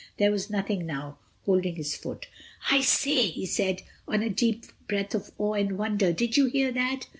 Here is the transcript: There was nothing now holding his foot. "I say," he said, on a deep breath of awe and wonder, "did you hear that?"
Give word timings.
There 0.17 0.31
was 0.31 0.49
nothing 0.49 0.87
now 0.87 1.19
holding 1.45 1.75
his 1.75 1.95
foot. 1.95 2.25
"I 2.71 2.81
say," 2.81 3.27
he 3.29 3.45
said, 3.45 3.83
on 4.07 4.23
a 4.23 4.31
deep 4.31 4.65
breath 4.87 5.13
of 5.13 5.29
awe 5.37 5.53
and 5.53 5.77
wonder, 5.77 6.11
"did 6.11 6.35
you 6.35 6.47
hear 6.47 6.71
that?" 6.71 7.03